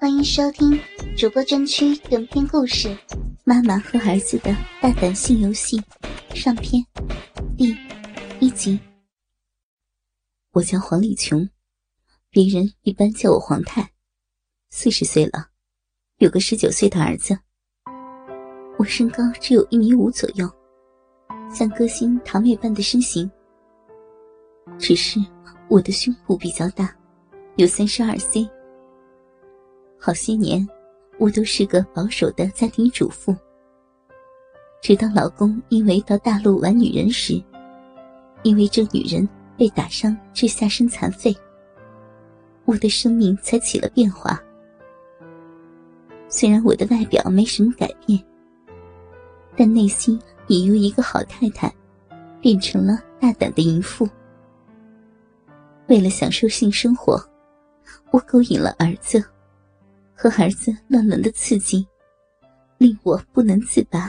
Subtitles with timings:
[0.00, 0.80] 欢迎收听
[1.14, 2.88] 主播专区短篇故事
[3.44, 5.78] 《妈妈和儿子的大胆性游戏》
[6.34, 6.82] 上篇，
[7.54, 7.76] 第
[8.40, 8.80] 一集。
[10.52, 11.46] 我叫黄丽琼，
[12.30, 13.90] 别人一般叫我黄太，
[14.70, 15.50] 四十岁了，
[16.16, 17.38] 有个十九岁的儿子。
[18.78, 20.50] 我身高只有一米五左右，
[21.54, 23.30] 像歌星唐月般的身形，
[24.78, 25.20] 只是
[25.68, 26.90] 我的胸部比较大，
[27.56, 28.48] 有三十二 C。
[30.02, 30.66] 好些年，
[31.18, 33.36] 我都是个保守的家庭主妇。
[34.80, 37.40] 直到老公因为到大陆玩女人时，
[38.42, 39.28] 因为这女人
[39.58, 41.36] 被打伤致下身残废，
[42.64, 44.42] 我的生命才起了变化。
[46.30, 48.18] 虽然我的外表没什么改变，
[49.54, 51.70] 但内心也由一个好太太，
[52.40, 54.08] 变成了大胆的淫妇。
[55.88, 57.22] 为了享受性生活，
[58.12, 59.22] 我勾引了儿子。
[60.22, 61.88] 和儿子乱伦的刺激，
[62.76, 64.06] 令我不能自拔，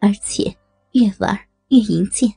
[0.00, 0.52] 而且
[0.94, 2.28] 越玩越淫贱。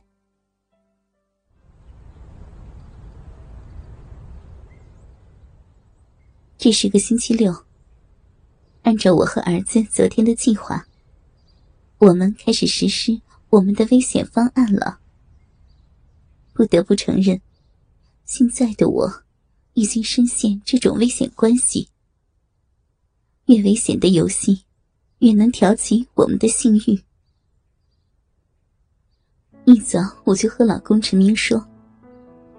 [6.56, 7.52] 这是个星期六，
[8.82, 10.86] 按照我和儿子昨天的计划，
[11.98, 13.20] 我们开始实施
[13.50, 15.00] 我们的危险方案了。
[16.52, 17.40] 不得不承认，
[18.24, 19.24] 现在的我
[19.72, 21.88] 已经深陷这种危险关系。
[23.46, 24.64] 越危险的游戏，
[25.18, 26.98] 越能挑起我们的性欲。
[29.66, 31.62] 一早我就和老公陈明说，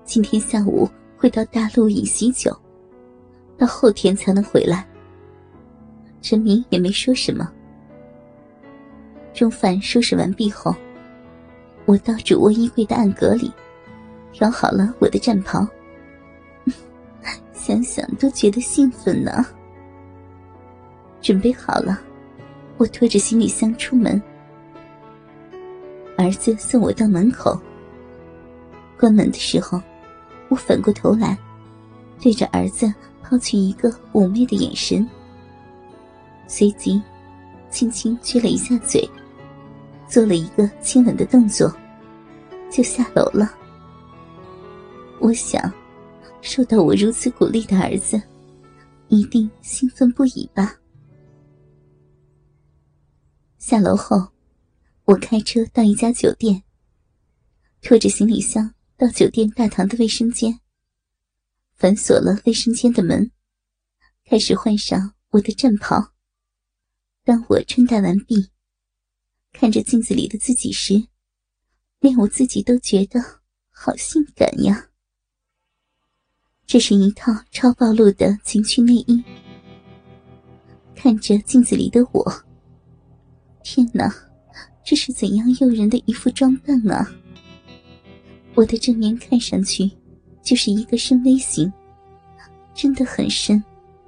[0.04, 2.56] 今天下午会到大陆饮喜酒，
[3.58, 4.88] 到后天才能回来。
[6.22, 7.52] 陈明也没说什么。
[9.34, 10.76] 中饭收拾完毕后，
[11.86, 13.52] 我到主卧衣柜的暗格里，
[14.32, 15.68] 调好了我的战袍。
[17.54, 19.46] 想想都觉得兴奋呢。
[21.26, 22.00] 准备好了，
[22.78, 24.22] 我拖着行李箱出门。
[26.16, 27.60] 儿子送我到门口。
[28.96, 29.82] 关门的时候，
[30.50, 31.36] 我反过头来，
[32.22, 35.10] 对着儿子抛去一个妩媚的眼神，
[36.46, 37.02] 随即
[37.72, 39.10] 轻轻撅了一下嘴，
[40.08, 41.76] 做了一个亲吻的动作，
[42.70, 43.52] 就下楼了。
[45.20, 45.74] 我想，
[46.42, 48.22] 受到我如此鼓励的儿子，
[49.08, 50.76] 一定兴奋不已吧。
[53.68, 54.28] 下楼后，
[55.06, 56.62] 我开车到一家酒店，
[57.82, 60.60] 拖着行李箱到酒店大堂的卫生间，
[61.74, 63.32] 反锁了卫生间的门，
[64.24, 66.14] 开始换上我的战袍。
[67.24, 68.52] 当我穿戴完毕，
[69.52, 71.08] 看着镜子里的自己时，
[72.02, 73.20] 连我自己都觉得
[73.72, 74.92] 好性感呀！
[76.68, 79.24] 这是一套超暴露的情趣内衣。
[80.94, 82.45] 看着镜子里的我。
[83.66, 84.14] 天哪，
[84.84, 87.12] 这是怎样诱人的一副装扮啊！
[88.54, 89.90] 我的正面看上去
[90.44, 91.74] 就是一个深 V 型，
[92.76, 93.62] 真的很深，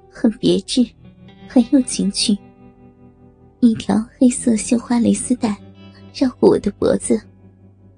[0.08, 0.86] 很别致，
[1.48, 2.38] 很有情趣。
[3.58, 5.56] 一条黑色绣花蕾丝带
[6.14, 7.20] 绕过我的脖子，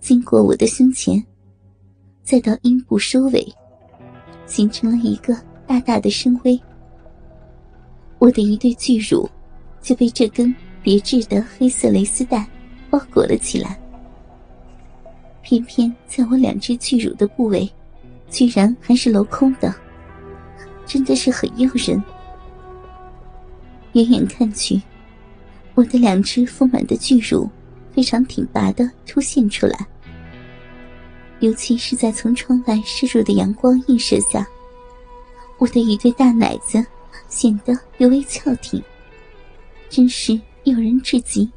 [0.01, 1.23] 经过我的胸前，
[2.23, 3.47] 再到阴部收尾，
[4.47, 6.59] 形成了一个大大的深 V。
[8.19, 9.29] 我的一对巨乳
[9.83, 10.57] 就被这根。
[10.83, 12.47] 别致的黑色蕾丝带
[12.89, 13.79] 包裹了起来，
[15.43, 17.71] 偏偏在我两只巨乳的部位，
[18.31, 19.75] 居然还是镂空的，
[20.87, 22.03] 真的是很诱人。
[23.93, 24.81] 远远看去，
[25.75, 27.49] 我的两只丰满的巨乳
[27.93, 29.87] 非常挺拔的凸现出来，
[31.41, 34.47] 尤其是在从窗外射入的阳光映射下，
[35.59, 36.85] 我的一对大奶子
[37.29, 38.83] 显得尤为翘挺，
[39.91, 40.41] 真是。
[40.65, 41.51] 诱人至极。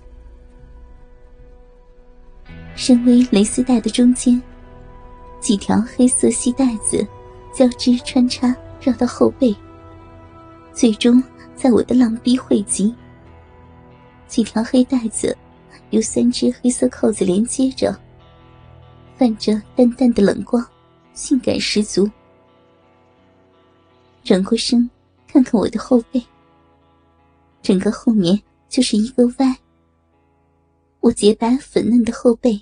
[2.76, 4.42] 深 V 蕾丝带的中间，
[5.40, 7.06] 几条黑色细带子
[7.54, 9.56] 交织穿插，绕到后背，
[10.74, 11.22] 最终
[11.56, 12.94] 在我的浪逼汇集。
[14.28, 15.38] 几条黑带子
[15.92, 17.96] 由三只黑色扣子连接着，
[19.16, 20.66] 泛着淡淡的冷光，
[21.14, 22.10] 性感十足。
[24.24, 24.90] 转过身，
[25.28, 26.24] 看看我的后背，
[27.62, 28.42] 整个后面。
[28.74, 29.56] 就是一个歪。
[31.00, 32.60] 我洁白粉嫩的后背，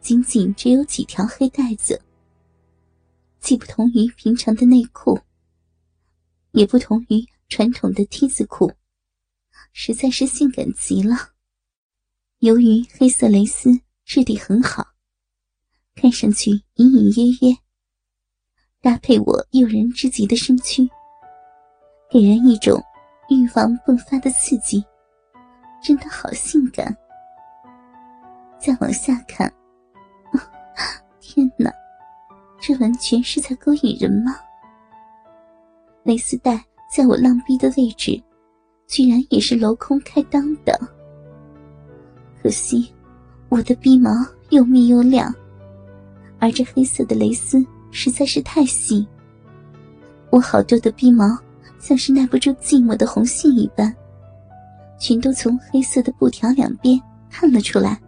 [0.00, 2.00] 仅仅只有几条黑带子，
[3.38, 5.20] 既不同于平常的内裤，
[6.52, 8.72] 也不同于传统的 T 字裤，
[9.74, 11.14] 实在是性感极了。
[12.38, 14.86] 由于黑色蕾丝质地很好，
[15.94, 17.54] 看上去隐隐约约，
[18.80, 20.88] 搭配我诱人之极的身躯，
[22.10, 22.82] 给人一种
[23.28, 24.82] 欲望迸发的刺激，
[25.80, 26.96] 真的好性感。
[28.58, 29.52] 再往下看，
[31.20, 31.72] 天哪，
[32.60, 34.36] 这完全是在勾引人吗？
[36.02, 38.20] 蕾丝带在我浪逼的位置，
[38.86, 40.78] 居然也是镂空开裆的。
[42.42, 42.92] 可惜，
[43.48, 44.10] 我的鼻毛
[44.50, 45.32] 又密又亮，
[46.40, 49.06] 而这黑色的蕾丝实在是太细，
[50.30, 51.38] 我好多的鼻毛
[51.78, 53.94] 像是耐不住寂寞的红杏一般，
[54.98, 57.00] 全都从黑色的布条两边
[57.30, 58.00] 探了出来。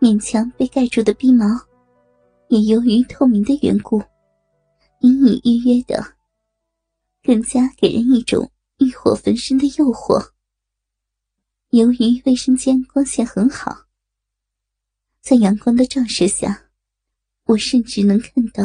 [0.00, 1.46] 勉强被盖住的鼻毛，
[2.48, 4.02] 也由于透明的缘故，
[5.00, 6.04] 隐隐约约的，
[7.22, 10.30] 更加给人一种欲火焚身的诱惑。
[11.70, 13.86] 由于卫生间光线很好，
[15.22, 16.66] 在阳光的照射下，
[17.46, 18.62] 我甚至能看到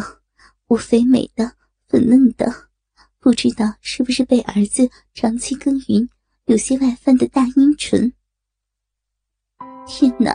[0.68, 1.54] 我肥美的、
[1.88, 2.69] 粉嫩的，
[3.18, 6.10] 不知道是不是被儿子长期耕耘
[6.50, 8.12] 有些外翻的大阴唇。
[9.86, 10.34] 天哪！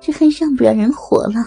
[0.00, 1.44] 这还让不让人活了？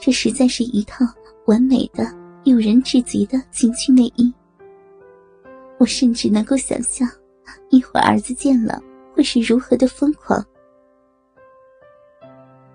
[0.00, 1.04] 这实在是一套
[1.46, 2.04] 完美的、
[2.42, 4.34] 诱人至极的情趣内衣。
[5.78, 7.08] 我甚至能够想象，
[7.70, 8.82] 一会儿儿子见了
[9.14, 10.44] 会是如何的疯狂。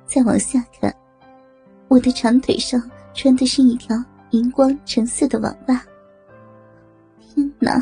[0.05, 0.95] 再往下看，
[1.89, 2.81] 我的长腿上
[3.13, 5.83] 穿的是一条荧光橙色的网袜。
[7.19, 7.77] 天哪，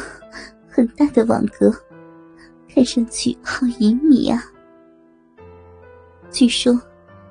[0.76, 1.74] 很大的网格，
[2.68, 4.44] 看上去好隐秘啊！
[6.30, 6.78] 据说，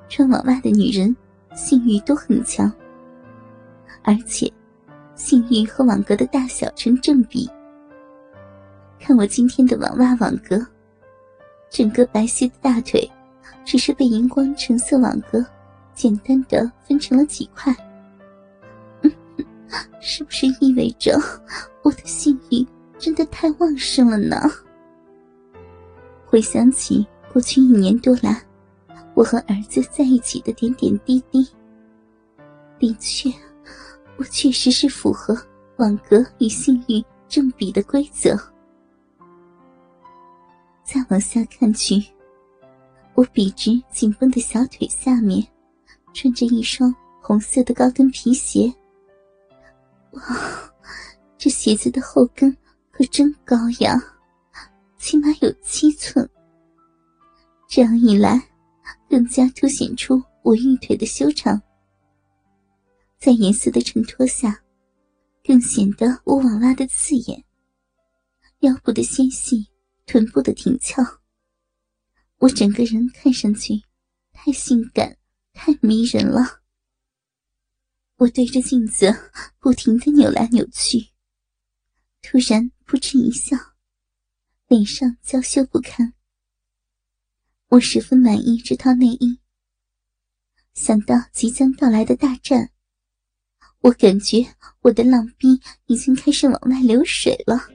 [0.09, 1.15] 穿网袜的女人
[1.53, 2.73] 性欲都很强，
[4.01, 4.51] 而且
[5.13, 7.47] 性欲和网格的大小成正比。
[8.99, 10.59] 看我今天的网袜网格，
[11.69, 13.07] 整个白皙的大腿
[13.63, 15.45] 只是被荧光橙色网格
[15.93, 17.71] 简单的分成了几块，
[20.01, 21.15] 是不是意味着
[21.83, 22.65] 我的性欲
[22.97, 24.37] 真的太旺盛了呢？
[26.25, 28.41] 回想起过去一年多来。
[29.13, 31.47] 我和儿子在一起的点点滴滴，
[32.77, 33.31] 的确，
[34.17, 35.33] 我确实是符合
[35.77, 38.37] 网格与性欲正比的规则。
[40.83, 42.03] 再往下看去，
[43.13, 45.47] 我笔直紧绷的小腿下面，
[46.13, 48.73] 穿着一双红色的高跟皮鞋。
[50.11, 50.21] 哇，
[51.37, 52.53] 这鞋子的后跟
[52.95, 54.01] 可真高呀，
[54.97, 56.27] 起码有七寸。
[57.67, 58.41] 这样一来。
[59.07, 61.61] 更加凸显出我玉腿的修长，
[63.17, 64.61] 在颜色的衬托下，
[65.43, 67.45] 更显得我网袜的刺眼。
[68.59, 69.67] 腰部的纤细，
[70.05, 71.01] 臀部的挺翘，
[72.39, 73.81] 我整个人看上去
[74.33, 75.15] 太性感、
[75.53, 76.61] 太迷人了。
[78.17, 79.13] 我对着镜子
[79.59, 80.99] 不停的扭来扭去，
[82.21, 83.57] 突然扑哧一笑，
[84.67, 86.13] 脸上娇羞不堪。
[87.69, 89.39] 我十分满意这套内衣。
[90.75, 92.71] 想到即将到来的大战，
[93.79, 97.67] 我感觉我的浪逼已经开始往外流水了。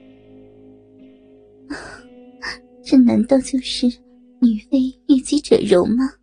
[2.81, 3.87] 这难道就是
[4.39, 6.13] 女为悦己者容吗？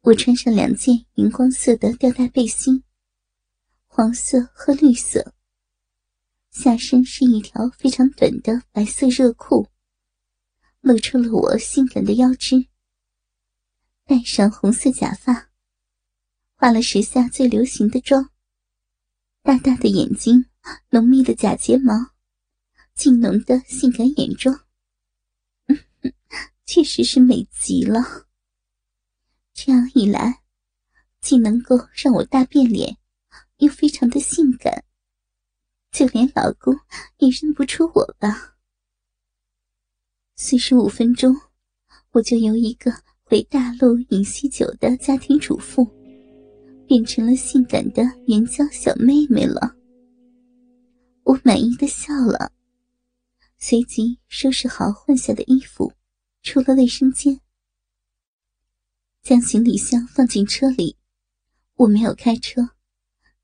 [0.00, 2.82] 我穿上两件荧光色的吊带背心，
[3.86, 5.34] 黄色和绿色。
[6.58, 9.68] 下身是一条非常短的白色热裤。
[10.80, 12.66] 露出了我性感的腰肢，
[14.04, 15.50] 戴上红色假发，
[16.56, 18.30] 化了时下最流行的妆，
[19.42, 20.46] 大大的眼睛，
[20.90, 21.94] 浓密的假睫毛，
[22.94, 24.66] 劲浓的性感眼妆，
[26.66, 28.26] 确实是美极了。
[29.54, 30.42] 这样一来，
[31.20, 32.96] 既能够让我大变脸，
[33.58, 34.84] 又非常的性感，
[35.90, 36.74] 就连老公
[37.18, 38.56] 也认不出我吧。
[40.36, 41.34] 四十五分钟，
[42.12, 42.92] 我就由一个
[43.24, 45.84] 回大陆饮喜酒的家庭主妇，
[46.86, 49.74] 变成了性感的援交小妹妹了。
[51.24, 52.52] 我满意的笑了，
[53.58, 55.92] 随即收拾好换下的衣服，
[56.42, 57.40] 出了卫生间，
[59.22, 60.96] 将行李箱放进车里。
[61.74, 62.70] 我没有开车，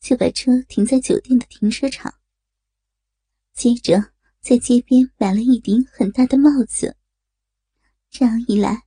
[0.01, 2.15] 就把车停在酒店的停车场。
[3.55, 4.13] 接着。
[4.45, 6.99] 在街边买了一顶很大的帽子，
[8.11, 8.83] 这样一来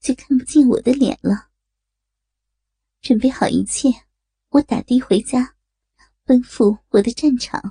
[0.00, 1.46] 就看不见我的脸了。
[3.00, 3.88] 准备好一切，
[4.48, 5.54] 我打的回家，
[6.24, 7.62] 奔赴我的战场。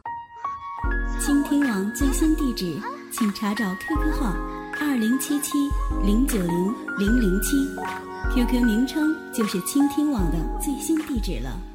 [1.19, 4.31] 倾听网最新地址，请查找 QQ 号
[4.79, 5.57] 二零七七
[6.05, 7.57] 零九零零零七
[8.33, 11.74] ，QQ 名称就是倾听网的最新地址了。